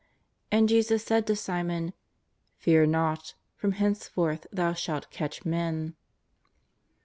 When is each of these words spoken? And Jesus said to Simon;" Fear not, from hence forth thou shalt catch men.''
And 0.51 0.67
Jesus 0.67 1.03
said 1.05 1.27
to 1.27 1.35
Simon;" 1.35 1.93
Fear 2.57 2.87
not, 2.87 3.35
from 3.55 3.73
hence 3.73 4.07
forth 4.07 4.47
thou 4.51 4.73
shalt 4.73 5.11
catch 5.11 5.45
men.'' 5.45 5.93